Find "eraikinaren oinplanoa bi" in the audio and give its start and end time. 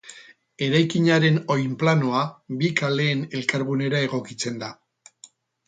0.67-2.71